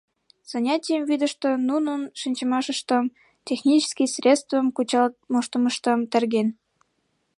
Занятийым 0.51 1.03
вӱдышӧ 1.09 1.51
нунын 1.69 2.01
шинчымашыштым, 2.19 3.03
технический 3.47 4.11
средствым 4.15 4.65
кучылт 4.75 5.13
моштымыштым 5.31 5.99
терген. 6.11 6.47